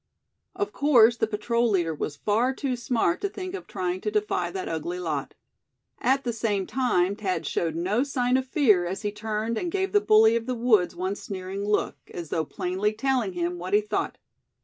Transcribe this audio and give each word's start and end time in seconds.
Of 0.55 0.73
course, 0.73 1.17
the 1.17 1.27
patrol 1.27 1.69
leader 1.69 1.93
was 1.93 2.15
far 2.15 2.55
too 2.55 2.75
smart 2.75 3.21
to 3.21 3.29
think 3.29 3.53
of 3.53 3.67
trying 3.67 4.01
to 4.01 4.09
defy 4.09 4.49
that 4.49 4.67
ugly 4.67 4.97
lot. 4.99 5.35
At 5.99 6.23
the 6.23 6.33
same 6.33 6.65
time 6.65 7.15
Thad 7.15 7.45
showed 7.45 7.75
no 7.75 8.01
sign 8.01 8.35
of 8.35 8.47
fear 8.47 8.87
as 8.87 9.03
he 9.03 9.11
turned 9.11 9.59
and 9.59 9.71
gave 9.71 9.91
the 9.91 10.01
bully 10.01 10.35
of 10.35 10.47
the 10.47 10.55
woods 10.55 10.95
one 10.95 11.13
sneering 11.15 11.63
look, 11.63 11.97
as 12.11 12.29
though 12.29 12.45
plainly 12.45 12.93
telling 12.93 13.33
him 13.33 13.59
what 13.59 13.75
he 13.75 13.81
thought. 13.81 14.17